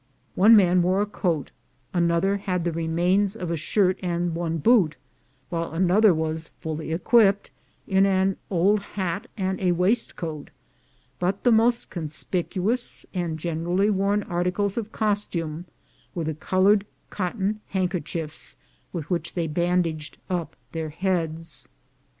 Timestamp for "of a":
3.35-3.55